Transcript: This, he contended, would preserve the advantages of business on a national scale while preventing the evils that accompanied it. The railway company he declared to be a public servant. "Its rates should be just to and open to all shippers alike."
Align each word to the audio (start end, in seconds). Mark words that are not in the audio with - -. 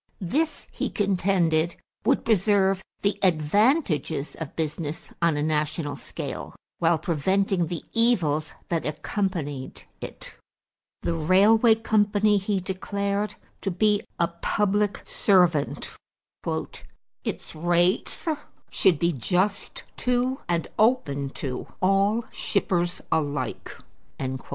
This, 0.19 0.65
he 0.71 0.89
contended, 0.89 1.75
would 2.05 2.25
preserve 2.25 2.81
the 3.03 3.19
advantages 3.21 4.33
of 4.33 4.55
business 4.55 5.13
on 5.21 5.37
a 5.37 5.43
national 5.43 5.95
scale 5.95 6.55
while 6.79 6.97
preventing 6.97 7.67
the 7.67 7.83
evils 7.93 8.53
that 8.69 8.83
accompanied 8.83 9.83
it. 10.01 10.37
The 11.03 11.13
railway 11.13 11.75
company 11.75 12.39
he 12.39 12.59
declared 12.59 13.35
to 13.61 13.69
be 13.69 14.01
a 14.19 14.27
public 14.29 15.03
servant. 15.05 15.91
"Its 17.23 17.53
rates 17.53 18.27
should 18.71 18.97
be 18.97 19.11
just 19.13 19.83
to 19.97 20.39
and 20.49 20.67
open 20.79 21.29
to 21.45 21.67
all 21.79 22.25
shippers 22.31 23.01
alike." 23.11 23.75